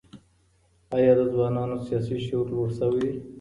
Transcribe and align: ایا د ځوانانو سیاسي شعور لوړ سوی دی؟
ایا 0.95 1.11
د 1.17 1.21
ځوانانو 1.33 1.77
سیاسي 1.87 2.15
شعور 2.25 2.45
لوړ 2.53 2.69
سوی 2.79 2.99
دی؟ 3.03 3.11